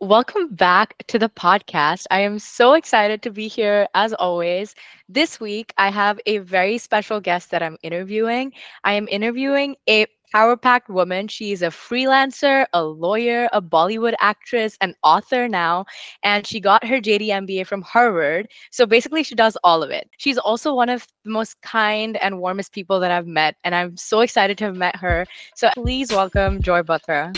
[0.00, 2.06] welcome back to the podcast.
[2.10, 4.74] I am so excited to be here as always.
[5.10, 8.52] This week, I have a very special guest that I'm interviewing.
[8.82, 11.28] I am interviewing a power packed woman.
[11.28, 15.84] She's a freelancer, a lawyer, a Bollywood actress, an author now,
[16.22, 18.48] and she got her JD MBA from Harvard.
[18.70, 20.08] So basically, she does all of it.
[20.16, 23.98] She's also one of the most kind and warmest people that I've met, and I'm
[23.98, 25.26] so excited to have met her.
[25.56, 27.36] So please welcome Joy Batra.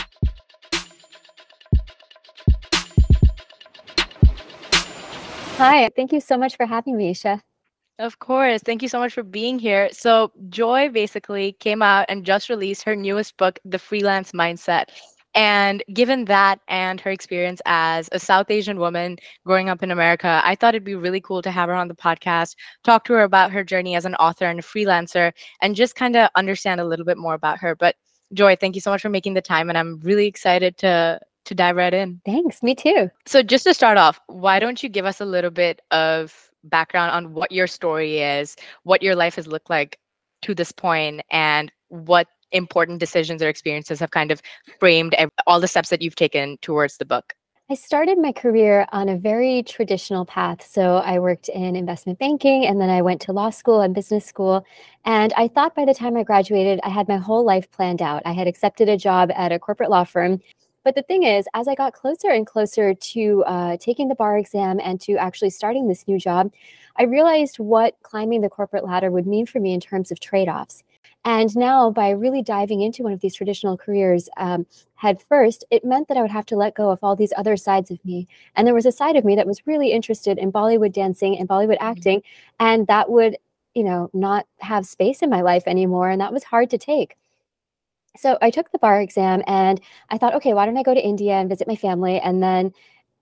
[5.63, 7.39] Hi, thank you so much for having me, Esha.
[7.97, 8.61] Of course.
[8.61, 9.87] Thank you so much for being here.
[9.93, 14.87] So, Joy basically came out and just released her newest book, The Freelance Mindset.
[15.35, 20.41] And given that and her experience as a South Asian woman growing up in America,
[20.43, 23.23] I thought it'd be really cool to have her on the podcast, talk to her
[23.23, 26.85] about her journey as an author and a freelancer, and just kind of understand a
[26.85, 27.73] little bit more about her.
[27.73, 27.95] But
[28.33, 29.69] Joy, thank you so much for making the time.
[29.69, 32.21] And I'm really excited to to dive right in.
[32.25, 33.09] Thanks, me too.
[33.25, 37.11] So, just to start off, why don't you give us a little bit of background
[37.11, 39.99] on what your story is, what your life has looked like
[40.43, 44.41] to this point, and what important decisions or experiences have kind of
[44.79, 45.15] framed
[45.47, 47.33] all the steps that you've taken towards the book?
[47.69, 50.67] I started my career on a very traditional path.
[50.69, 54.25] So I worked in investment banking and then I went to law school and business
[54.25, 54.65] school.
[55.05, 58.21] And I thought by the time I graduated, I had my whole life planned out.
[58.25, 60.41] I had accepted a job at a corporate law firm
[60.83, 64.37] but the thing is, as I got closer and closer to uh, taking the bar
[64.37, 66.51] exam and to actually starting this new job,
[66.97, 70.49] I realized what climbing the corporate ladder would mean for me in terms of trade
[70.49, 70.83] offs.
[71.25, 75.85] And now, by really diving into one of these traditional careers um, head first, it
[75.85, 78.27] meant that I would have to let go of all these other sides of me.
[78.55, 81.47] And there was a side of me that was really interested in Bollywood dancing and
[81.47, 81.91] Bollywood mm-hmm.
[81.91, 82.23] acting,
[82.59, 83.37] and that would,
[83.73, 86.09] you know, not have space in my life anymore.
[86.09, 87.15] And that was hard to take.
[88.17, 91.03] So I took the bar exam and I thought, okay, why don't I go to
[91.03, 92.19] India and visit my family?
[92.19, 92.71] And then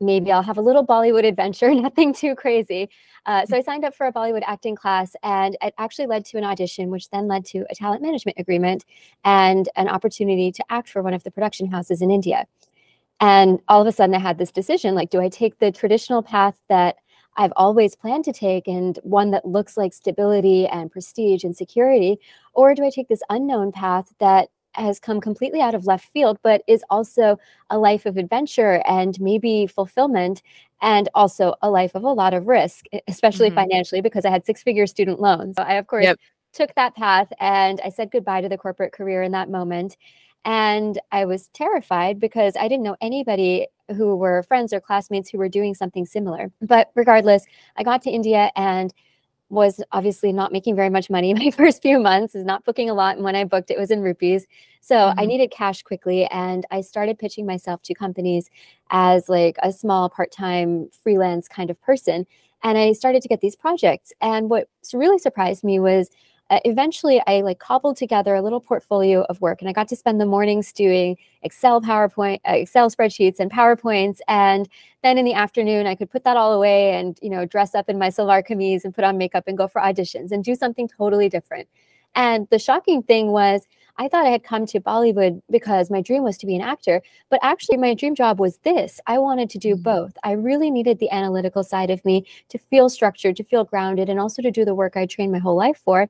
[0.01, 2.89] maybe I'll have a little Bollywood adventure, nothing too crazy.
[3.25, 6.37] Uh, so I signed up for a Bollywood acting class, and it actually led to
[6.37, 8.83] an audition, which then led to a talent management agreement
[9.23, 12.45] and an opportunity to act for one of the production houses in India.
[13.21, 16.23] And all of a sudden, I had this decision like, do I take the traditional
[16.23, 16.97] path that
[17.37, 22.19] I've always planned to take and one that looks like stability and prestige and security?
[22.53, 26.37] Or do I take this unknown path that has come completely out of left field,
[26.43, 27.37] but is also
[27.69, 30.41] a life of adventure and maybe fulfillment,
[30.81, 33.57] and also a life of a lot of risk, especially mm-hmm.
[33.57, 35.55] financially, because I had six figure student loans.
[35.57, 36.19] So I, of course, yep.
[36.53, 39.97] took that path and I said goodbye to the corporate career in that moment.
[40.43, 45.37] And I was terrified because I didn't know anybody who were friends or classmates who
[45.37, 46.51] were doing something similar.
[46.61, 47.45] But regardless,
[47.75, 48.91] I got to India and
[49.51, 52.93] was obviously not making very much money my first few months is not booking a
[52.93, 54.47] lot and when i booked it was in rupees
[54.79, 55.19] so mm-hmm.
[55.19, 58.49] i needed cash quickly and i started pitching myself to companies
[58.89, 62.25] as like a small part-time freelance kind of person
[62.63, 66.09] and i started to get these projects and what really surprised me was
[66.51, 69.95] uh, eventually I like cobbled together a little portfolio of work and I got to
[69.95, 74.19] spend the mornings doing Excel PowerPoint, uh, Excel spreadsheets and PowerPoints.
[74.27, 74.67] And
[75.01, 77.89] then in the afternoon, I could put that all away and, you know, dress up
[77.89, 80.89] in my salwar kameez and put on makeup and go for auditions and do something
[80.89, 81.69] totally different.
[82.15, 83.65] And the shocking thing was,
[83.97, 87.01] I thought I had come to Bollywood because my dream was to be an actor,
[87.29, 88.99] but actually, my dream job was this.
[89.05, 89.83] I wanted to do mm-hmm.
[89.83, 90.17] both.
[90.23, 94.19] I really needed the analytical side of me to feel structured, to feel grounded, and
[94.19, 96.09] also to do the work I trained my whole life for.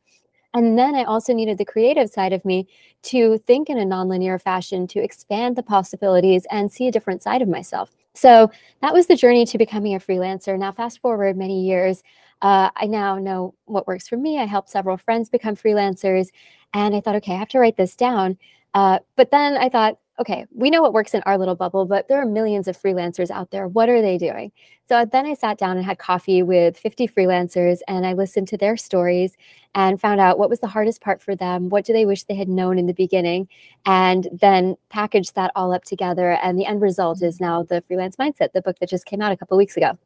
[0.53, 2.67] And then I also needed the creative side of me
[3.03, 7.41] to think in a nonlinear fashion, to expand the possibilities and see a different side
[7.41, 7.91] of myself.
[8.13, 8.51] So
[8.81, 10.59] that was the journey to becoming a freelancer.
[10.59, 12.03] Now, fast forward many years,
[12.41, 14.39] uh, I now know what works for me.
[14.39, 16.29] I helped several friends become freelancers.
[16.73, 18.37] And I thought, okay, I have to write this down.
[18.73, 22.07] Uh, but then I thought, okay, we know what works in our little bubble, but
[22.07, 23.67] there are millions of freelancers out there.
[23.67, 24.51] What are they doing?
[24.87, 28.57] So then I sat down and had coffee with 50 freelancers and I listened to
[28.57, 29.35] their stories
[29.73, 31.69] and found out what was the hardest part for them.
[31.69, 33.47] What do they wish they had known in the beginning?
[33.85, 36.33] And then packaged that all up together.
[36.43, 39.31] And the end result is now the freelance mindset, the book that just came out
[39.31, 39.97] a couple weeks ago.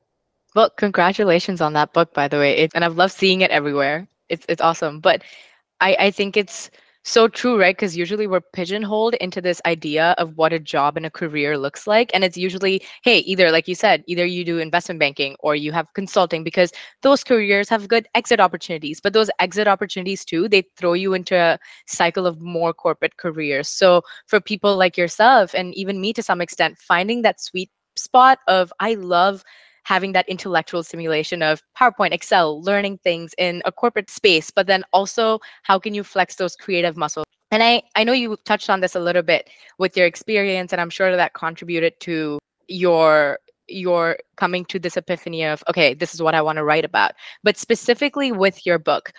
[0.55, 2.55] Well, congratulations on that book, by the way.
[2.55, 4.07] It, and I've loved seeing it everywhere.
[4.29, 5.01] It's, it's awesome.
[5.01, 5.23] But
[5.81, 6.69] I, I think it's,
[7.07, 7.75] so true, right?
[7.75, 11.85] Because usually we're pigeonholed into this idea of what a job and a career looks
[11.85, 12.09] like.
[12.15, 15.71] And it's usually, hey, either, like you said, either you do investment banking or you
[15.71, 16.71] have consulting because
[17.03, 18.99] those careers have good exit opportunities.
[18.99, 23.69] But those exit opportunities too, they throw you into a cycle of more corporate careers.
[23.69, 28.39] So for people like yourself and even me to some extent, finding that sweet spot
[28.47, 29.43] of I love
[29.85, 34.83] having that intellectual simulation of PowerPoint, Excel, learning things in a corporate space, but then
[34.91, 37.25] also how can you flex those creative muscles?
[37.51, 40.81] And I, I know you touched on this a little bit with your experience, and
[40.81, 46.21] I'm sure that contributed to your you're coming to this epiphany of okay this is
[46.21, 49.11] what i want to write about but specifically with your book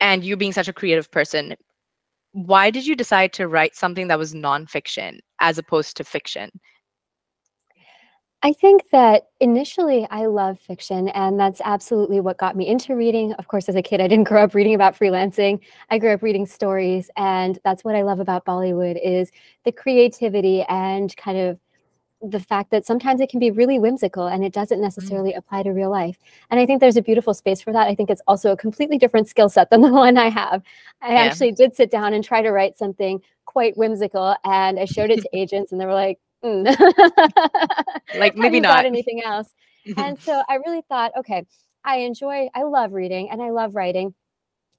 [0.00, 1.54] and you being such a creative person
[2.32, 6.50] why did you decide to write something that was nonfiction as opposed to fiction
[8.42, 13.32] I think that initially I love fiction, and that's absolutely what got me into reading.
[13.32, 15.60] Of course, as a kid, I didn't grow up reading about freelancing.
[15.90, 19.32] I grew up reading stories, and that's what I love about Bollywood is
[19.64, 21.58] the creativity and kind of
[22.20, 24.82] the fact that sometimes it can be really whimsical and it doesn't mm.
[24.82, 25.36] necessarily mm.
[25.36, 26.18] apply to real life.
[26.50, 27.86] And I think there's a beautiful space for that.
[27.86, 30.62] I think it's also a completely different skill set than the one I have.
[31.00, 31.20] I yeah.
[31.20, 35.22] actually did sit down and try to write something quite whimsical and I showed it
[35.22, 36.64] to agents and they were like, mm.
[38.18, 39.52] like maybe not anything else.
[39.96, 41.46] and so I really thought, okay,
[41.84, 44.14] I enjoy, I love reading and I love writing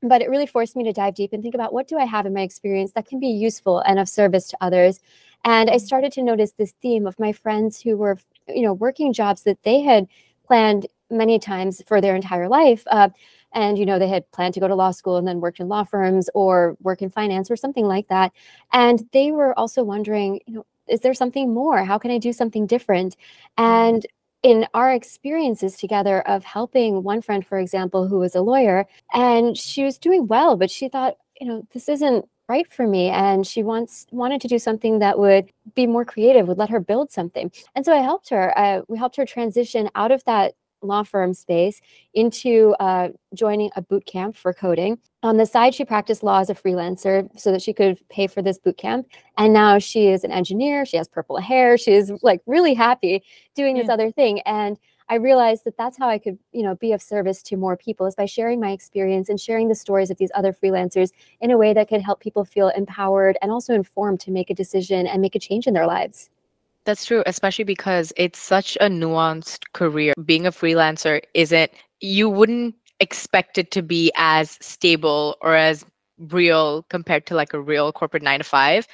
[0.01, 2.25] but it really forced me to dive deep and think about what do I have
[2.25, 4.99] in my experience that can be useful and of service to others.
[5.43, 5.85] And I mm-hmm.
[5.85, 8.17] started to notice this theme of my friends who were,
[8.47, 10.07] you know, working jobs that they had
[10.45, 12.83] planned many times for their entire life.
[12.87, 13.09] Uh,
[13.51, 15.67] and you know they had planned to go to law school and then worked in
[15.67, 18.31] law firms or work in finance or something like that
[18.73, 21.83] and they were also wondering you know is there something more?
[21.85, 23.15] How can i do something different?
[23.57, 23.95] Mm-hmm.
[23.95, 24.07] and
[24.41, 29.57] in our experiences together of helping one friend for example who was a lawyer and
[29.57, 33.45] she was doing well but she thought you know this isn't right for me and
[33.45, 37.11] she wants wanted to do something that would be more creative would let her build
[37.11, 37.51] something.
[37.75, 41.33] And so i helped her uh, we helped her transition out of that law firm
[41.33, 41.81] space
[42.13, 44.97] into uh, joining a boot camp for coding.
[45.23, 48.41] On the side, she practiced law as a freelancer so that she could pay for
[48.41, 49.07] this boot camp.
[49.37, 50.85] And now she is an engineer.
[50.85, 51.77] She has purple hair.
[51.77, 53.23] She is like really happy
[53.55, 53.83] doing yeah.
[53.83, 54.39] this other thing.
[54.41, 54.77] And
[55.11, 58.05] I realized that that's how I could, you know, be of service to more people
[58.05, 61.11] is by sharing my experience and sharing the stories of these other freelancers
[61.41, 64.53] in a way that could help people feel empowered and also informed to make a
[64.53, 66.29] decision and make a change in their lives.
[66.89, 70.15] That's true, especially because it's such a nuanced career.
[70.25, 75.85] Being a freelancer isn't, you wouldn't expect it to be as stable or as
[76.17, 78.87] real compared to like a real corporate nine to five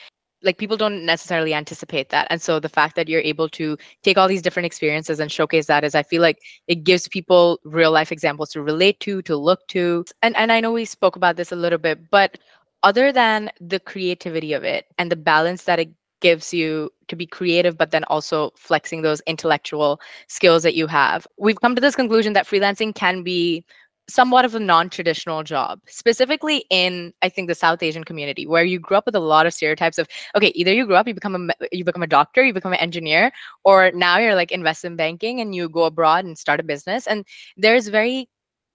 [0.44, 4.18] like people don't necessarily anticipate that and so the fact that you're able to take
[4.18, 6.38] all these different experiences and showcase that is i feel like
[6.68, 10.60] it gives people real life examples to relate to to look to and and i
[10.60, 12.38] know we spoke about this a little bit but
[12.84, 15.90] other than the creativity of it and the balance that it
[16.26, 21.28] gives you to be creative but then also flexing those intellectual skills that you have.
[21.38, 23.64] We've come to this conclusion that freelancing can be
[24.08, 28.78] somewhat of a non-traditional job specifically in i think the south asian community where you
[28.80, 30.08] grew up with a lot of stereotypes of
[30.38, 32.86] okay either you grow up you become a you become a doctor you become an
[32.88, 33.32] engineer
[33.64, 37.08] or now you're like investment banking and you go abroad and start a business.
[37.08, 37.26] And
[37.58, 38.30] there's very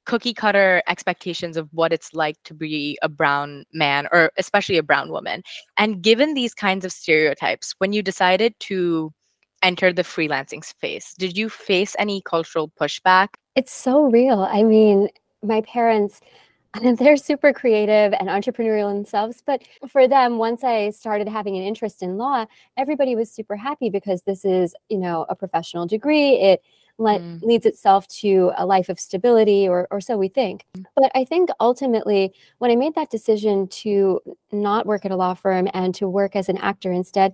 [0.06, 4.82] cookie cutter expectations of what it's like to be a brown man or especially a
[4.82, 5.42] brown woman.
[5.76, 9.12] And given these kinds of stereotypes when you decided to
[9.62, 13.28] enter the freelancing space did you face any cultural pushback?
[13.56, 14.40] It's so real.
[14.42, 15.08] I mean
[15.42, 16.20] my parents
[16.98, 22.00] they're super creative and entrepreneurial themselves but for them once i started having an interest
[22.00, 26.34] in law everybody was super happy because this is you know a professional degree.
[26.34, 26.62] It
[27.00, 27.42] le- mm.
[27.42, 30.84] leads itself to a life of stability or, or so we think mm.
[30.94, 34.20] but i think ultimately when i made that decision to
[34.52, 37.32] not work at a law firm and to work as an actor instead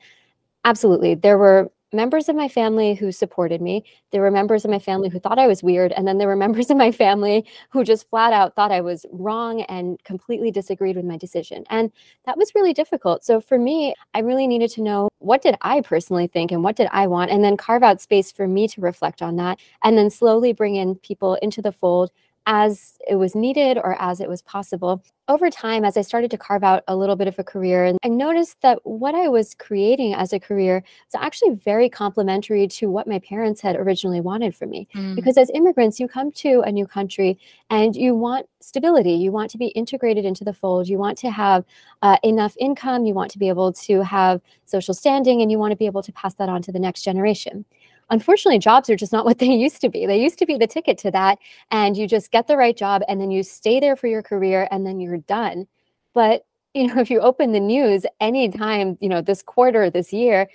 [0.65, 3.85] absolutely there were members of my family who supported me.
[4.11, 5.93] There were members of my family who thought I was weird.
[5.93, 9.07] And then there were members of my family who just flat out thought I was
[9.13, 11.65] wrong and completely disagreed with my decision.
[11.71, 11.91] And
[12.25, 13.25] that was really difficult.
[13.25, 16.77] So for me, I really needed to know what did I personally think and what
[16.77, 17.31] did I want?
[17.31, 19.59] And then carve out space for me to reflect on that.
[19.83, 22.11] And then slowly bring in people into the fold
[22.47, 25.03] as it was needed or as it was possible.
[25.29, 27.99] Over time, as I started to carve out a little bit of a career, and
[28.05, 32.89] I noticed that what I was creating as a career was actually very complementary to
[32.89, 34.87] what my parents had originally wanted for me.
[34.95, 35.17] Mm.
[35.17, 37.39] Because as immigrants, you come to a new country
[37.71, 41.31] and you want stability, you want to be integrated into the fold, you want to
[41.31, 41.65] have
[42.03, 45.73] uh, enough income, you want to be able to have social standing, and you want
[45.73, 47.65] to be able to pass that on to the next generation
[48.11, 50.67] unfortunately jobs are just not what they used to be they used to be the
[50.67, 51.39] ticket to that
[51.71, 54.69] and you just get the right job and then you stay there for your career
[54.71, 55.67] and then you're done
[56.15, 56.45] but
[56.75, 60.47] you know if you open the news anytime you know this quarter this year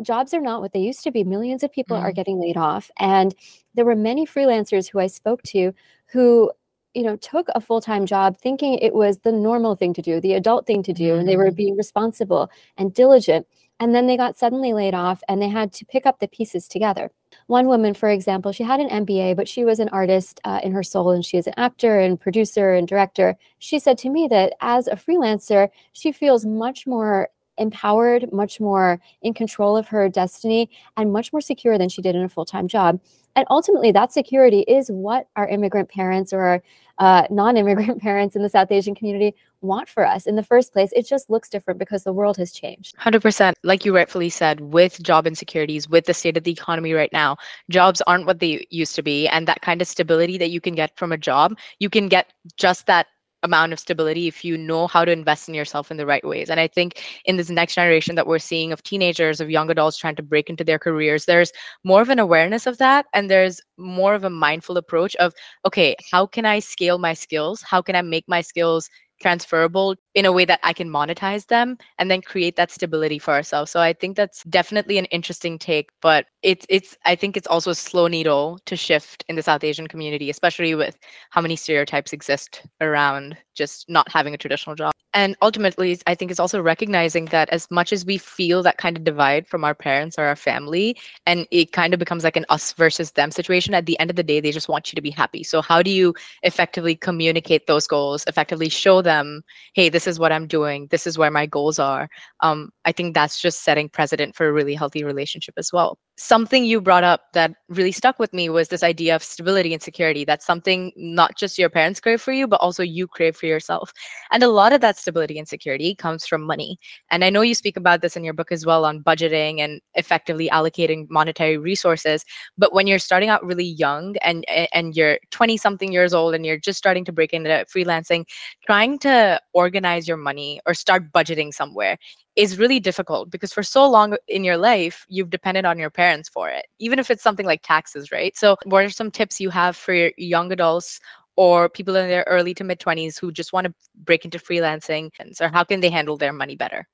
[0.00, 2.00] jobs are not what they used to be millions of people mm.
[2.00, 3.34] are getting laid off and
[3.74, 5.74] there were many freelancers who i spoke to
[6.06, 6.50] who
[6.94, 10.32] you know took a full-time job thinking it was the normal thing to do the
[10.32, 11.18] adult thing to do mm.
[11.20, 11.56] and they were mm-hmm.
[11.56, 13.46] being responsible and diligent
[13.80, 16.66] and then they got suddenly laid off and they had to pick up the pieces
[16.68, 17.10] together.
[17.46, 20.72] One woman, for example, she had an MBA, but she was an artist uh, in
[20.72, 23.36] her soul and she is an actor and producer and director.
[23.58, 29.00] She said to me that as a freelancer, she feels much more empowered, much more
[29.22, 32.44] in control of her destiny, and much more secure than she did in a full
[32.44, 33.00] time job.
[33.36, 36.62] And ultimately, that security is what our immigrant parents or our
[36.98, 40.72] uh, non immigrant parents in the South Asian community want for us in the first
[40.72, 40.92] place.
[40.94, 42.96] It just looks different because the world has changed.
[42.96, 43.54] 100%.
[43.62, 47.36] Like you rightfully said, with job insecurities, with the state of the economy right now,
[47.70, 49.28] jobs aren't what they used to be.
[49.28, 52.32] And that kind of stability that you can get from a job, you can get
[52.56, 53.06] just that
[53.44, 56.50] amount of stability if you know how to invest in yourself in the right ways.
[56.50, 59.96] And I think in this next generation that we're seeing of teenagers, of young adults
[59.96, 61.52] trying to break into their careers, there's
[61.84, 63.06] more of an awareness of that.
[63.14, 65.32] And there's more of a mindful approach of,
[65.64, 67.62] okay, how can I scale my skills?
[67.62, 71.78] How can I make my skills transferable in a way that I can monetize them
[71.98, 73.70] and then create that stability for ourselves.
[73.70, 77.70] So I think that's definitely an interesting take, but it's it's I think it's also
[77.70, 80.98] a slow needle to shift in the South Asian community, especially with
[81.30, 84.92] how many stereotypes exist around just not having a traditional job.
[85.14, 88.96] And ultimately, I think it's also recognizing that as much as we feel that kind
[88.96, 90.96] of divide from our parents or our family,
[91.26, 94.16] and it kind of becomes like an us versus them situation, at the end of
[94.16, 95.42] the day, they just want you to be happy.
[95.42, 99.42] So, how do you effectively communicate those goals, effectively show them,
[99.74, 102.08] hey, this is what I'm doing, this is where my goals are?
[102.40, 106.64] Um, I think that's just setting precedent for a really healthy relationship as well something
[106.64, 110.24] you brought up that really stuck with me was this idea of stability and security.
[110.24, 113.92] That's something not just your parents crave for you, but also you crave for yourself.
[114.32, 116.78] And a lot of that stability and security comes from money.
[117.10, 119.80] And I know you speak about this in your book as well on budgeting and
[119.94, 122.24] effectively allocating monetary resources.
[122.58, 126.44] But when you're starting out really young and and you're 20 something years old and
[126.44, 128.24] you're just starting to break into freelancing,
[128.66, 131.96] trying to organize your money or start budgeting somewhere
[132.38, 136.28] is really difficult because for so long in your life you've depended on your parents
[136.30, 138.36] for it even if it's something like taxes right?
[138.38, 141.00] So what are some tips you have for young adults
[141.36, 145.10] or people in their early to mid 20s who just want to break into freelancing
[145.20, 146.86] And so, how can they handle their money better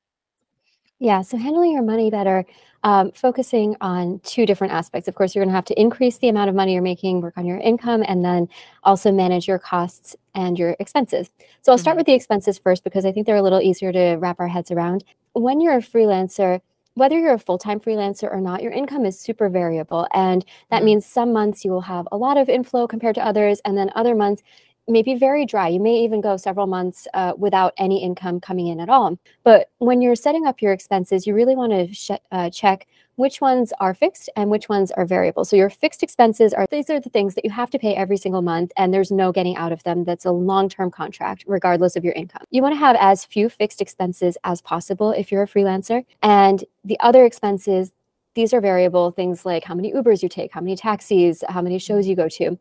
[0.99, 2.45] yeah, so handling your money better,
[2.83, 5.09] um, focusing on two different aspects.
[5.09, 7.37] Of course, you're going to have to increase the amount of money you're making, work
[7.37, 8.49] on your income, and then
[8.83, 11.31] also manage your costs and your expenses.
[11.63, 11.99] So I'll start mm-hmm.
[11.99, 14.71] with the expenses first because I think they're a little easier to wrap our heads
[14.71, 15.05] around.
[15.33, 16.61] When you're a freelancer,
[16.95, 20.07] whether you're a full-time freelancer or not, your income is super variable.
[20.15, 20.87] And that mm-hmm.
[20.87, 23.91] means some months you will have a lot of inflow compared to others, and then
[23.95, 24.43] other months
[24.89, 25.69] may be very dry.
[25.69, 29.19] You may even go several months uh, without any income coming in at all.
[29.43, 32.87] But when you're setting up your expenses, you really want to sh- uh, check
[33.17, 35.45] which ones are fixed and which ones are variable.
[35.45, 38.17] So your fixed expenses are these are the things that you have to pay every
[38.17, 40.05] single month and there's no getting out of them.
[40.05, 42.43] That's a long-term contract regardless of your income.
[42.51, 46.65] You want to have as few fixed expenses as possible if you're a freelancer and
[46.85, 47.93] the other expenses
[48.35, 51.79] these are variable things like how many Ubers you take, how many taxis, how many
[51.79, 52.59] shows you go to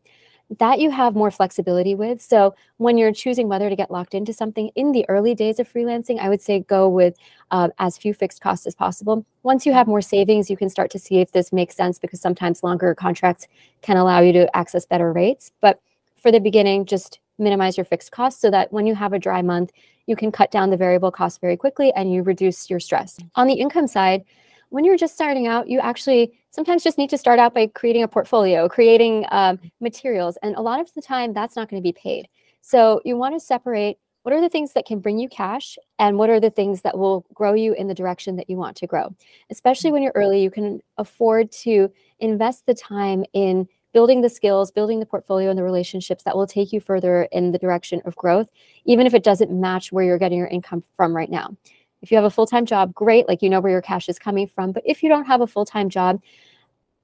[0.58, 2.20] that you have more flexibility with.
[2.20, 5.72] So when you're choosing whether to get locked into something in the early days of
[5.72, 7.16] freelancing, I would say go with
[7.50, 9.24] uh, as few fixed costs as possible.
[9.42, 12.20] Once you have more savings, you can start to see if this makes sense because
[12.20, 13.46] sometimes longer contracts
[13.82, 15.50] can allow you to access better rates.
[15.60, 15.80] But
[16.16, 19.42] for the beginning, just minimize your fixed costs so that when you have a dry
[19.42, 19.72] month,
[20.06, 23.18] you can cut down the variable costs very quickly and you reduce your stress.
[23.34, 24.24] On the income side,
[24.68, 28.04] when you're just starting out, you actually sometimes just need to start out by creating
[28.04, 30.38] a portfolio, creating um, materials.
[30.40, 32.28] And a lot of the time, that's not going to be paid.
[32.60, 36.16] So you want to separate what are the things that can bring you cash and
[36.16, 38.86] what are the things that will grow you in the direction that you want to
[38.86, 39.12] grow.
[39.50, 44.70] Especially when you're early, you can afford to invest the time in building the skills,
[44.70, 48.14] building the portfolio and the relationships that will take you further in the direction of
[48.16, 48.48] growth,
[48.84, 51.56] even if it doesn't match where you're getting your income from right now.
[52.04, 54.18] If you have a full time job, great, like you know where your cash is
[54.18, 54.72] coming from.
[54.72, 56.20] But if you don't have a full time job,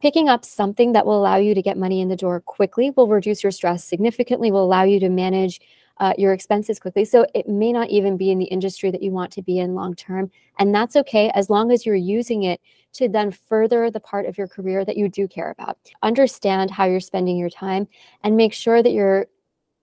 [0.02, 3.08] picking up something that will allow you to get money in the door quickly will
[3.08, 5.58] reduce your stress significantly, will allow you to manage
[6.00, 7.06] uh, your expenses quickly.
[7.06, 9.74] So it may not even be in the industry that you want to be in
[9.74, 10.30] long term.
[10.58, 12.60] And that's okay as long as you're using it
[12.94, 15.78] to then further the part of your career that you do care about.
[16.02, 17.88] Understand how you're spending your time
[18.22, 19.28] and make sure that you're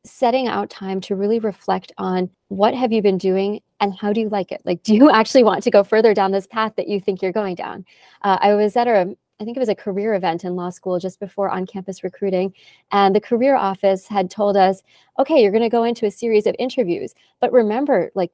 [0.09, 4.21] setting out time to really reflect on what have you been doing and how do
[4.21, 6.87] you like it like do you actually want to go further down this path that
[6.87, 7.85] you think you're going down
[8.23, 10.97] uh, i was at a I think it was a career event in law school
[10.97, 12.53] just before on campus recruiting.
[12.91, 14.81] And the career office had told us,
[15.19, 17.13] okay, you're going to go into a series of interviews.
[17.39, 18.31] But remember, like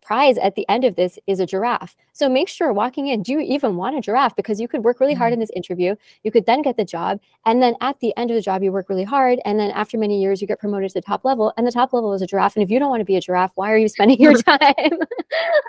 [0.00, 1.96] prize at the end of this is a giraffe.
[2.12, 4.36] So make sure walking in, do you even want a giraffe?
[4.36, 5.34] Because you could work really hard mm-hmm.
[5.34, 5.94] in this interview.
[6.22, 7.20] You could then get the job.
[7.46, 9.40] And then at the end of the job, you work really hard.
[9.44, 11.52] And then after many years, you get promoted to the top level.
[11.56, 12.56] And the top level is a giraffe.
[12.56, 14.98] And if you don't want to be a giraffe, why are you spending your time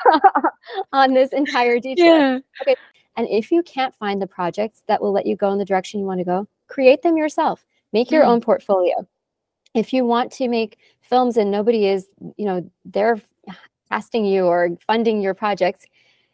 [0.93, 2.05] on this entire detail?
[2.05, 2.39] Yeah.
[2.61, 2.75] Okay.
[3.17, 5.99] And if you can't find the projects that will let you go in the direction
[5.99, 7.65] you want to go, create them yourself.
[7.93, 8.27] Make your mm.
[8.27, 9.07] own portfolio.
[9.73, 12.07] If you want to make films and nobody is,
[12.37, 13.21] you know, they're
[13.91, 15.85] casting you or funding your projects,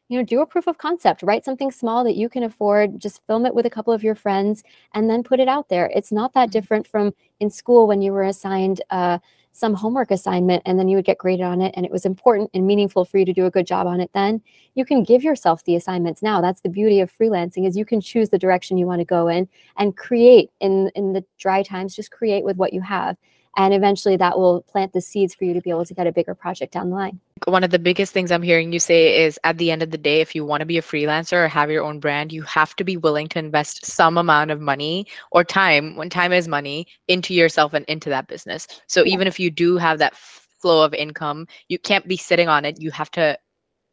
[0.10, 3.26] you know, do a proof of concept, write something small that you can afford, just
[3.26, 5.92] film it with a couple of your friends and then put it out there.
[5.94, 6.52] It's not that mm-hmm.
[6.52, 9.18] different from in school when you were assigned uh,
[9.52, 12.50] some homework assignment and then you would get graded on it and it was important
[12.54, 14.40] and meaningful for you to do a good job on it then.
[14.76, 16.42] You can give yourself the assignments now.
[16.42, 19.28] That's the beauty of freelancing is you can choose the direction you want to go
[19.28, 23.18] in and create in in the dry times just create with what you have.
[23.58, 26.12] And eventually that will plant the seeds for you to be able to get a
[26.12, 29.40] bigger project down the line one of the biggest things i'm hearing you say is
[29.44, 31.70] at the end of the day if you want to be a freelancer or have
[31.72, 35.44] your own brand you have to be willing to invest some amount of money or
[35.44, 39.14] time when time is money into yourself and into that business so yeah.
[39.14, 42.82] even if you do have that flow of income you can't be sitting on it
[42.82, 43.38] you have to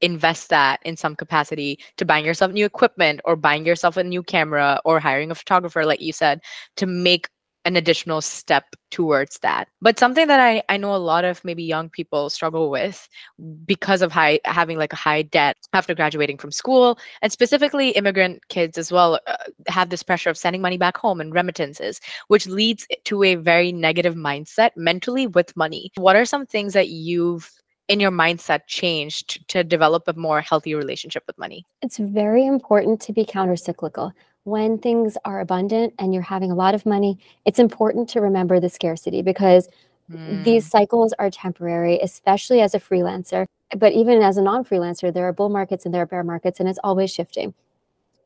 [0.00, 4.22] invest that in some capacity to buying yourself new equipment or buying yourself a new
[4.22, 6.40] camera or hiring a photographer like you said
[6.76, 7.28] to make
[7.64, 9.68] an additional step towards that.
[9.80, 13.09] But something that I, I know a lot of maybe young people struggle with
[13.64, 18.47] because of high having like a high debt after graduating from school, and specifically immigrant
[18.49, 22.47] kids as well uh, have this pressure of sending money back home and remittances, which
[22.47, 25.90] leads to a very negative mindset mentally with money.
[25.97, 27.50] What are some things that you've
[27.88, 31.64] in your mindset changed to develop a more healthy relationship with money?
[31.83, 34.12] It's very important to be countercyclical
[34.44, 38.60] when things are abundant and you're having a lot of money, it's important to remember
[38.60, 39.68] the scarcity because
[40.10, 40.44] mm.
[40.44, 43.46] these cycles are temporary, especially as a freelancer.
[43.76, 46.60] But even as a non freelancer, there are bull markets and there are bear markets,
[46.60, 47.54] and it's always shifting.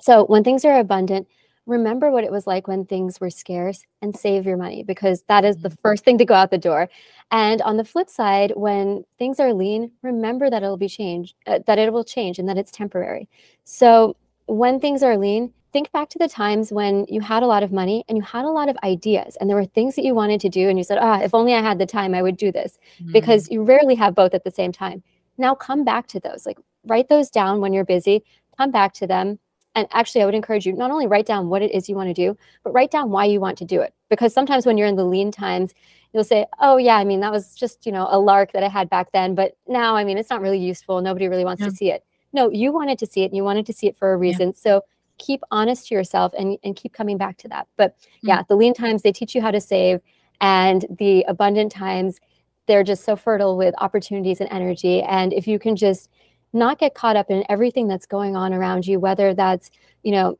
[0.00, 1.28] So when things are abundant,
[1.66, 5.44] remember what it was like when things were scarce and save your money because that
[5.44, 5.78] is the mm.
[5.82, 6.88] first thing to go out the door.
[7.30, 11.60] And on the flip side, when things are lean, remember that it'll be changed, uh,
[11.66, 13.28] that it will change and that it's temporary.
[13.64, 17.62] So when things are lean, think back to the times when you had a lot
[17.62, 20.14] of money and you had a lot of ideas and there were things that you
[20.14, 22.37] wanted to do and you said ah if only i had the time i would
[22.37, 23.12] do this mm-hmm.
[23.12, 25.02] because you rarely have both at the same time
[25.37, 28.22] now come back to those like write those down when you're busy
[28.56, 29.38] come back to them
[29.75, 32.08] and actually i would encourage you not only write down what it is you want
[32.08, 34.88] to do but write down why you want to do it because sometimes when you're
[34.88, 35.75] in the lean times
[36.12, 38.68] you'll say oh yeah i mean that was just you know a lark that i
[38.68, 41.68] had back then but now i mean it's not really useful nobody really wants yeah.
[41.68, 43.96] to see it no you wanted to see it and you wanted to see it
[43.96, 44.54] for a reason yeah.
[44.57, 44.83] so
[45.18, 47.66] keep honest to yourself and, and keep coming back to that.
[47.76, 48.28] But mm-hmm.
[48.28, 50.00] yeah, the lean times, they teach you how to save.
[50.40, 52.20] And the abundant times,
[52.66, 55.02] they're just so fertile with opportunities and energy.
[55.02, 56.11] And if you can just
[56.52, 59.70] not get caught up in everything that's going on around you, whether that's,
[60.02, 60.38] you know,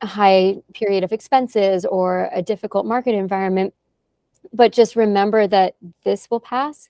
[0.00, 3.74] a high period of expenses or a difficult market environment,
[4.52, 6.88] but just remember that this will pass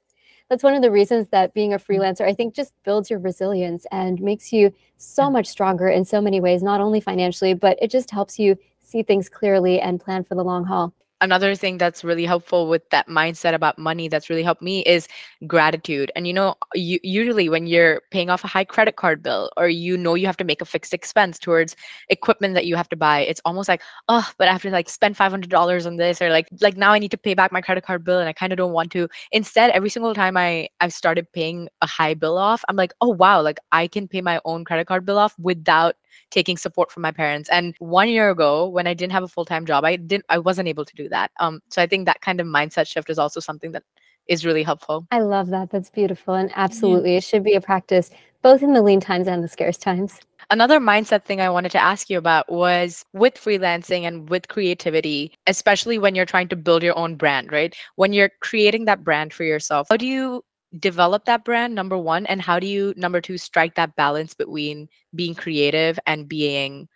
[0.52, 1.82] that's one of the reasons that being a mm.
[1.82, 6.20] freelancer, I think, just builds your resilience and makes you so much stronger in so
[6.20, 10.24] many ways, not only financially, but it just helps you see things clearly and plan
[10.24, 14.28] for the long haul another thing that's really helpful with that mindset about money that's
[14.28, 15.08] really helped me is
[15.46, 16.12] gratitude.
[16.16, 19.68] And you know you, usually when you're paying off a high credit card bill or
[19.68, 21.76] you know you have to make a fixed expense towards
[22.10, 24.88] equipment that you have to buy it's almost like oh but i have to like
[24.90, 27.84] spend $500 on this or like like now i need to pay back my credit
[27.84, 29.08] card bill and i kind of don't want to.
[29.32, 33.08] Instead every single time i i've started paying a high bill off i'm like oh
[33.08, 35.94] wow like i can pay my own credit card bill off without
[36.30, 37.48] taking support from my parents.
[37.50, 40.38] And one year ago, when I didn't have a full time job, I didn't, I
[40.38, 41.30] wasn't able to do that.
[41.40, 43.82] Um, so I think that kind of mindset shift is also something that
[44.28, 45.06] is really helpful.
[45.10, 45.70] I love that.
[45.70, 46.34] That's beautiful.
[46.34, 48.10] And absolutely, it should be a practice
[48.42, 50.20] both in the lean times and the scarce times.
[50.50, 55.32] Another mindset thing I wanted to ask you about was with freelancing and with creativity,
[55.46, 57.74] especially when you're trying to build your own brand, right?
[57.94, 60.44] When you're creating that brand for yourself, how do you
[60.78, 64.88] develop that brand number one and how do you number two strike that balance between
[65.14, 66.88] being creative and being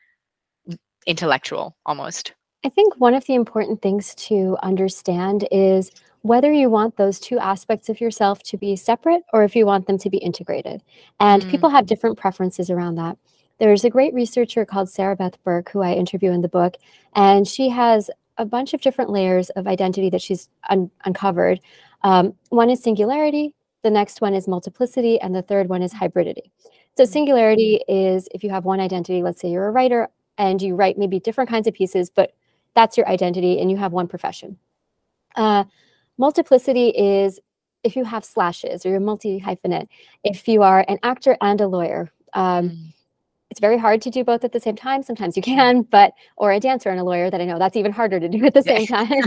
[1.06, 2.34] intellectual almost?
[2.64, 5.90] I think one of the important things to understand is
[6.22, 9.86] whether you want those two aspects of yourself to be separate or if you want
[9.86, 10.82] them to be integrated.
[11.20, 11.50] And mm.
[11.50, 13.18] people have different preferences around that.
[13.58, 16.76] There's a great researcher called sarah beth burke who i interview in the book
[17.14, 21.60] and she has a bunch of different layers of identity that she's un- uncovered.
[22.02, 23.54] Um, one is singularity
[23.86, 26.50] the next one is multiplicity, and the third one is hybridity.
[26.96, 27.12] So mm-hmm.
[27.12, 30.98] singularity is if you have one identity, let's say you're a writer and you write
[30.98, 32.32] maybe different kinds of pieces, but
[32.74, 34.58] that's your identity and you have one profession.
[35.36, 35.62] Uh,
[36.18, 37.38] multiplicity is
[37.84, 39.86] if you have slashes or you're multi hyphenate,
[40.24, 42.10] if you are an actor and a lawyer.
[42.32, 42.92] Um, mm.
[43.52, 45.04] It's very hard to do both at the same time.
[45.04, 47.92] Sometimes you can, but or a dancer and a lawyer that I know that's even
[47.92, 49.08] harder to do at the same time.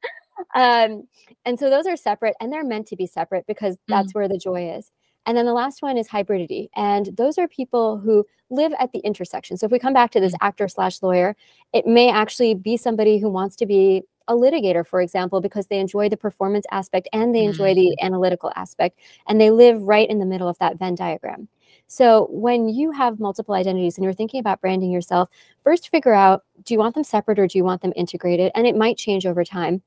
[0.54, 1.06] um,
[1.44, 4.14] and so those are separate and they're meant to be separate because that's mm.
[4.16, 4.90] where the joy is.
[5.26, 6.68] And then the last one is hybridity.
[6.76, 9.56] And those are people who live at the intersection.
[9.56, 10.38] So if we come back to this mm.
[10.40, 11.36] actor slash lawyer,
[11.72, 15.78] it may actually be somebody who wants to be a litigator, for example, because they
[15.78, 18.04] enjoy the performance aspect and they enjoy the mm.
[18.04, 18.98] analytical aspect.
[19.26, 21.48] And they live right in the middle of that Venn diagram.
[21.86, 25.28] So when you have multiple identities and you're thinking about branding yourself,
[25.62, 28.52] first figure out do you want them separate or do you want them integrated?
[28.54, 29.82] And it might change over time.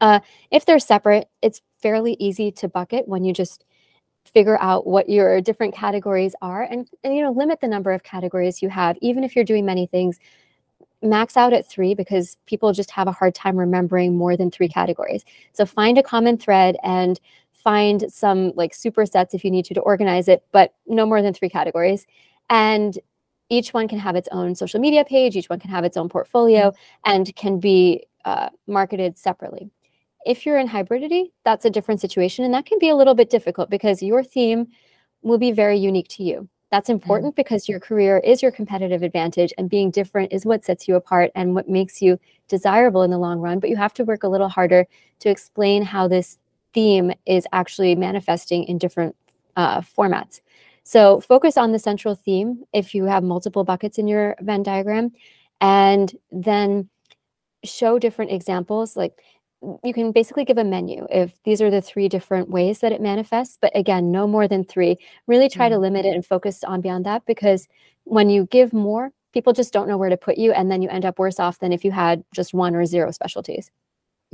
[0.00, 0.20] Uh,
[0.50, 3.64] if they're separate, it's fairly easy to bucket when you just
[4.24, 8.02] figure out what your different categories are and, and you know limit the number of
[8.02, 10.18] categories you have even if you're doing many things.
[11.02, 14.68] Max out at three because people just have a hard time remembering more than three
[14.68, 15.22] categories.
[15.52, 17.20] So find a common thread and
[17.52, 21.34] find some like supersets if you need to to organize it but no more than
[21.34, 22.06] three categories.
[22.48, 22.98] And
[23.48, 26.08] each one can have its own social media page each one can have its own
[26.08, 27.12] portfolio mm-hmm.
[27.12, 29.70] and can be uh, marketed separately
[30.24, 32.44] if you're in hybridity, that's a different situation.
[32.44, 34.68] And that can be a little bit difficult because your theme
[35.22, 36.48] will be very unique to you.
[36.70, 37.02] That's mm-hmm.
[37.02, 37.36] important mm.
[37.36, 41.30] because your career is your competitive advantage and being different is what sets you apart
[41.34, 43.58] and what makes you desirable in the long run.
[43.60, 44.86] But you have to work a little harder
[45.20, 46.38] to explain how this
[46.72, 49.14] theme is actually manifesting in different
[49.56, 50.40] uh, formats.
[50.84, 55.12] So focus on the central theme if you have multiple buckets in your Venn diagram,
[55.60, 56.88] and then
[57.64, 58.96] show different examples.
[58.96, 59.18] Like
[59.82, 63.00] you can basically give a menu if these are the three different ways that it
[63.00, 65.74] manifests but again no more than three really try mm-hmm.
[65.74, 67.66] to limit it and focus on beyond that because
[68.04, 70.88] when you give more people just don't know where to put you and then you
[70.88, 73.70] end up worse off than if you had just one or zero specialties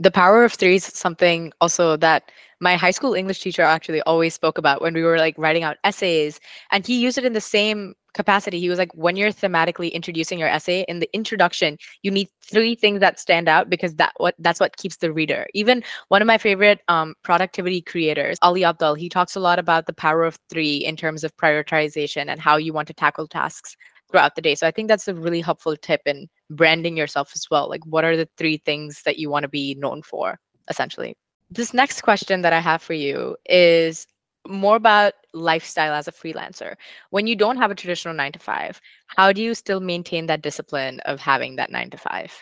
[0.01, 4.35] the power of three is something also that my high school english teacher actually always
[4.35, 6.41] spoke about when we were like writing out essays
[6.73, 8.59] and he used it in the same capacity.
[8.59, 12.75] He was like when you're thematically introducing your essay in the introduction you need three
[12.75, 15.47] things that stand out because that what that's what keeps the reader.
[15.55, 19.87] Even one of my favorite um, productivity creators Ali Abdaal, he talks a lot about
[19.87, 23.77] the power of three in terms of prioritization and how you want to tackle tasks
[24.11, 27.47] throughout the day so i think that's a really helpful tip in branding yourself as
[27.51, 31.15] well like what are the three things that you want to be known for essentially
[31.51, 34.07] this next question that i have for you is
[34.49, 36.75] more about lifestyle as a freelancer.
[37.11, 40.43] When you don't have a traditional nine to five, how do you still maintain that
[40.43, 42.33] discipline of having that nine to five?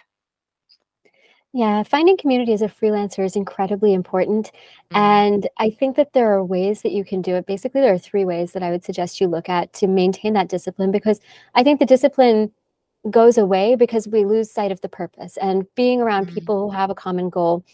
[1.59, 4.53] Yeah, finding community as a freelancer is incredibly important.
[4.93, 4.97] Mm-hmm.
[4.97, 7.47] And I think that there are ways that you can do it.
[7.47, 10.49] Basically, there are three ways that I would suggest you look at to maintain that
[10.49, 11.19] discipline because
[11.57, 12.53] I think the discipline
[13.11, 15.37] goes away because we lose sight of the purpose.
[15.39, 16.35] And being around mm-hmm.
[16.35, 17.65] people who have a common goal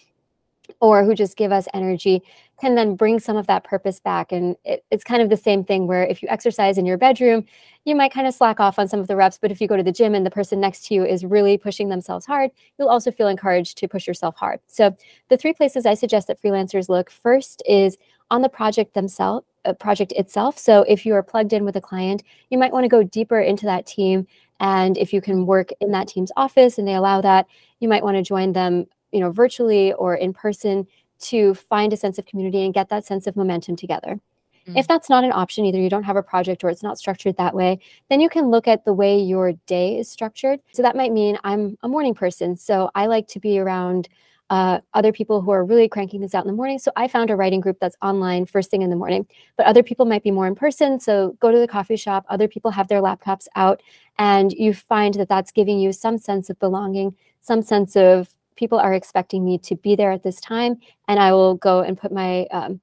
[0.81, 2.23] or who just give us energy
[2.61, 4.33] can then bring some of that purpose back.
[4.33, 7.45] And it, it's kind of the same thing where if you exercise in your bedroom,
[7.85, 9.39] you might kind of slack off on some of the reps.
[9.39, 11.59] But if you go to the gym and the person next to you is really
[11.59, 14.61] pushing themselves hard, you'll also feel encouraged to push yourself hard.
[14.69, 14.97] So
[15.29, 17.97] the three places I suggest that freelancers look first is
[18.31, 20.59] on the project themselves uh, project itself.
[20.59, 23.41] So if you are plugged in with a client, you might want to go deeper
[23.41, 24.27] into that team.
[24.61, 27.47] And if you can work in that team's office and they allow that,
[27.81, 30.87] you might want to join them you know, virtually or in person
[31.21, 34.21] to find a sense of community and get that sense of momentum together.
[34.67, 34.79] Mm.
[34.79, 37.37] If that's not an option, either you don't have a project or it's not structured
[37.37, 40.61] that way, then you can look at the way your day is structured.
[40.73, 42.57] So that might mean I'm a morning person.
[42.57, 44.09] So I like to be around
[44.51, 46.79] uh, other people who are really cranking this out in the morning.
[46.79, 49.83] So I found a writing group that's online first thing in the morning, but other
[49.83, 51.01] people might be more in person.
[51.01, 52.27] So go to the coffee shop.
[52.29, 53.83] Other people have their laptops out,
[54.19, 58.79] and you find that that's giving you some sense of belonging, some sense of people
[58.79, 60.77] are expecting me to be there at this time,
[61.09, 62.81] and I will go and put my um,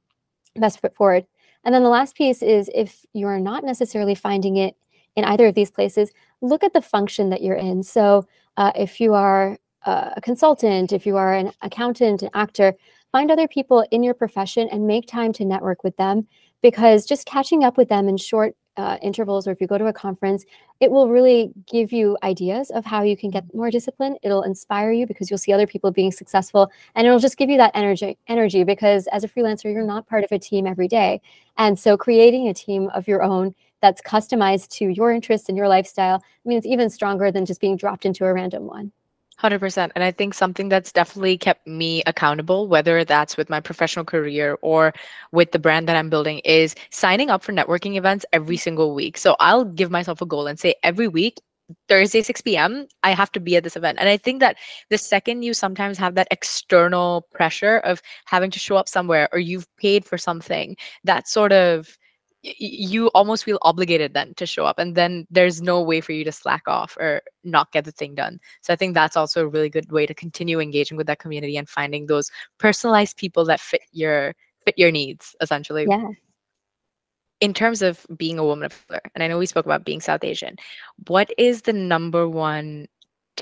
[0.55, 1.25] best foot forward.
[1.63, 4.75] And then the last piece is if you're not necessarily finding it
[5.15, 7.83] in either of these places, look at the function that you're in.
[7.83, 12.73] So uh, if you are a consultant, if you are an accountant, an actor,
[13.11, 16.27] find other people in your profession and make time to network with them
[16.61, 19.87] because just catching up with them in short uh, intervals or if you go to
[19.87, 20.45] a conference,
[20.79, 24.17] it will really give you ideas of how you can get more discipline.
[24.23, 27.57] It'll inspire you because you'll see other people being successful and it'll just give you
[27.57, 31.21] that energy energy because as a freelancer, you're not part of a team every day.
[31.57, 35.67] And so creating a team of your own that's customized to your interests and your
[35.67, 38.91] lifestyle, I mean, it's even stronger than just being dropped into a random one.
[39.41, 39.91] 100%.
[39.95, 44.57] And I think something that's definitely kept me accountable, whether that's with my professional career
[44.61, 44.93] or
[45.31, 48.61] with the brand that I'm building, is signing up for networking events every mm.
[48.61, 49.17] single week.
[49.17, 51.39] So I'll give myself a goal and say every week,
[51.87, 53.97] Thursday, 6 p.m., I have to be at this event.
[53.99, 54.57] And I think that
[54.89, 59.39] the second you sometimes have that external pressure of having to show up somewhere or
[59.39, 61.97] you've paid for something, that sort of
[62.43, 66.23] you almost feel obligated then to show up and then there's no way for you
[66.23, 68.39] to slack off or not get the thing done.
[68.61, 71.57] So i think that's also a really good way to continue engaging with that community
[71.57, 74.33] and finding those personalized people that fit your
[74.65, 75.85] fit your needs essentially.
[75.89, 76.07] Yeah.
[77.39, 79.99] In terms of being a woman of color and i know we spoke about being
[79.99, 80.57] south asian
[81.07, 82.87] what is the number one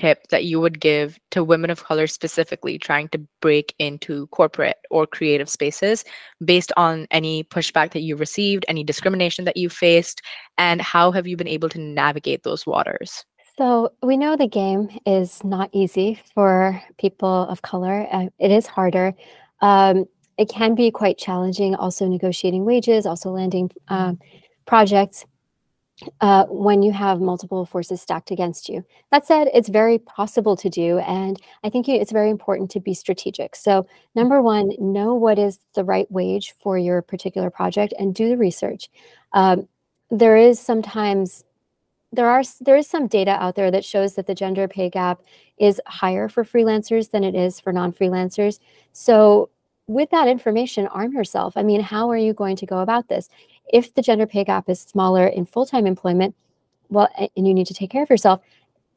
[0.00, 4.78] tip that you would give to women of color specifically trying to break into corporate
[4.90, 6.04] or creative spaces
[6.44, 10.22] based on any pushback that you received, any discrimination that you faced,
[10.56, 13.24] and how have you been able to navigate those waters?
[13.58, 18.06] So, we know the game is not easy for people of color.
[18.10, 19.12] Uh, it is harder.
[19.60, 20.06] Um,
[20.38, 24.18] it can be quite challenging, also negotiating wages, also landing um,
[24.64, 25.26] projects
[26.20, 28.84] uh, when you have multiple forces stacked against you.
[29.10, 32.94] That said, it's very possible to do, and I think it's very important to be
[32.94, 33.56] strategic.
[33.56, 38.28] So, number one, know what is the right wage for your particular project and do
[38.28, 38.88] the research.
[39.32, 39.68] Um,
[40.10, 41.44] there is sometimes
[42.12, 45.20] there are there is some data out there that shows that the gender pay gap
[45.58, 48.58] is higher for freelancers than it is for non-freelancers.
[48.92, 49.50] So
[49.86, 51.56] with that information, arm yourself.
[51.56, 53.28] I mean, how are you going to go about this?
[53.72, 56.34] If the gender pay gap is smaller in full-time employment,
[56.88, 58.40] well, and you need to take care of yourself,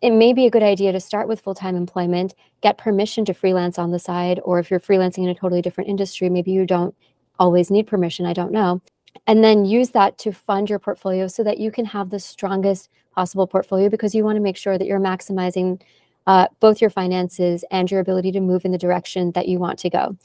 [0.01, 3.79] it may be a good idea to start with full-time employment, get permission to freelance
[3.79, 6.93] on the side, or if you're freelancing in a totally different industry, maybe you don't
[7.39, 8.81] always need permission, I don't know.
[9.27, 12.89] And then use that to fund your portfolio so that you can have the strongest
[13.13, 15.81] possible portfolio because you want to make sure that you're maximizing
[16.25, 19.77] uh, both your finances and your ability to move in the direction that you want
[19.79, 20.17] to go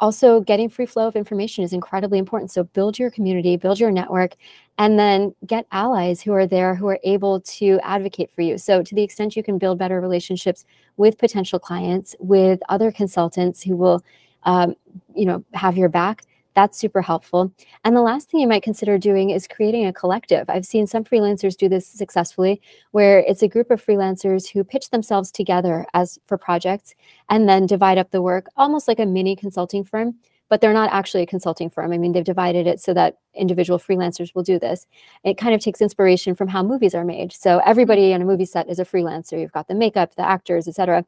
[0.00, 2.50] also getting free flow of information is incredibly important.
[2.50, 4.34] So build your community build your network
[4.78, 8.58] and then get allies who are there who are able to advocate for you.
[8.58, 10.64] So to the extent you can build better relationships
[10.96, 14.02] with potential clients with other consultants who will
[14.44, 14.74] um,
[15.14, 17.52] you know have your back that's super helpful.
[17.84, 20.48] And the last thing you might consider doing is creating a collective.
[20.48, 22.62] I've seen some freelancers do this successfully,
[22.92, 26.94] where it's a group of freelancers who pitch themselves together as for projects
[27.28, 30.14] and then divide up the work, almost like a mini consulting firm.
[30.50, 31.90] But they're not actually a consulting firm.
[31.90, 34.86] I mean, they've divided it so that individual freelancers will do this.
[35.24, 37.32] It kind of takes inspiration from how movies are made.
[37.32, 39.40] So everybody on a movie set is a freelancer.
[39.40, 41.06] You've got the makeup, the actors, etc.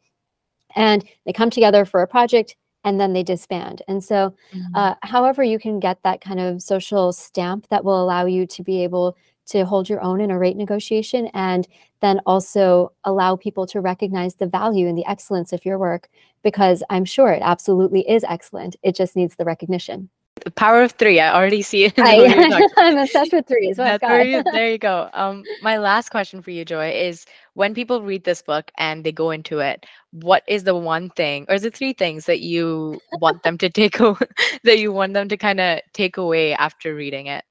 [0.75, 2.57] And they come together for a project
[2.87, 3.83] and then they disband.
[3.89, 4.75] And so, mm-hmm.
[4.75, 8.63] uh, however, you can get that kind of social stamp that will allow you to
[8.63, 11.69] be able to hold your own in a rate negotiation and
[12.01, 16.09] then also allow people to recognize the value and the excellence of your work
[16.43, 18.77] because I'm sure it absolutely is excellent.
[18.83, 20.09] It just needs the recognition.
[20.45, 21.19] The power of three.
[21.19, 21.99] I already see it.
[21.99, 23.79] I, am obsessed with threes.
[23.79, 25.09] Oh, there, there you go.
[25.13, 29.13] Um, my last question for you, Joy, is when people read this book and they
[29.13, 33.01] go into it, what is the one thing, or is it three things that you
[33.21, 34.19] want them to take away,
[34.65, 37.45] that you want them to kind of take away after reading it?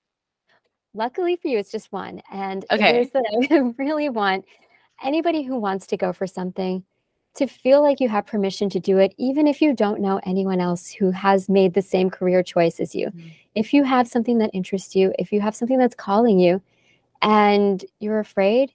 [0.93, 2.98] Luckily for you, it's just one, and okay.
[2.98, 4.45] it is that I really want
[5.04, 6.86] anybody who wants to go for something
[7.36, 10.62] to feel like you have permission to do it, even if you don't know anyone
[10.62, 13.08] else who has made the same career choice as you.
[13.08, 13.28] Mm-hmm.
[13.56, 16.62] If you have something that interests you, if you have something that's calling you
[17.21, 18.71] and you're afraid,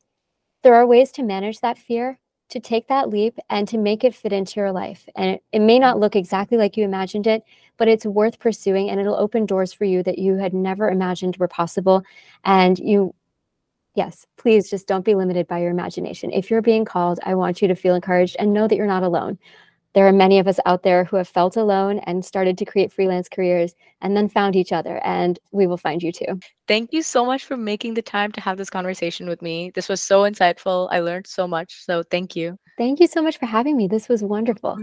[0.63, 2.19] there are ways to manage that fear,
[2.51, 5.09] to take that leap and to make it fit into your life.
[5.17, 7.43] And it, it may not look exactly like you imagined it,
[7.79, 11.37] but it's worth pursuing and it'll open doors for you that you had never imagined
[11.37, 12.03] were possible.
[12.45, 13.15] And you
[13.95, 16.33] yes, please just don't be limited by your imagination.
[16.33, 19.03] If you're being called, I want you to feel encouraged and know that you're not
[19.03, 19.39] alone.
[19.93, 22.93] There are many of us out there who have felt alone and started to create
[22.93, 26.39] freelance careers and then found each other, and we will find you too.
[26.69, 29.73] Thank you so much for making the time to have this conversation with me.
[29.75, 30.89] This was so insightful.
[30.93, 31.85] I learned so much.
[31.85, 32.57] So thank you.
[32.79, 33.89] Thank you so much for having me.
[33.89, 34.79] This was wonderful.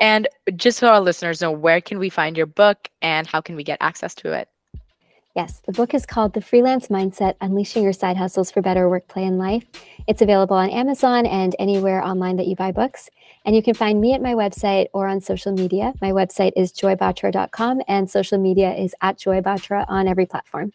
[0.00, 0.26] And
[0.56, 3.62] just so our listeners know, where can we find your book and how can we
[3.62, 4.48] get access to it?
[5.36, 9.06] Yes, the book is called The Freelance Mindset Unleashing Your Side Hustles for Better Work,
[9.06, 9.64] Play, and Life.
[10.08, 13.08] It's available on Amazon and anywhere online that you buy books.
[13.44, 15.94] And you can find me at my website or on social media.
[16.00, 20.72] My website is joybatra.com and social media is at joybatra on every platform.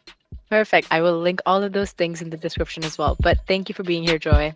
[0.50, 0.88] Perfect.
[0.89, 3.18] I will link all of those things in the description as well.
[3.20, 4.56] But thank you for being here, Joy.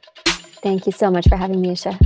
[0.64, 2.00] Thank you so much for having me, Esha.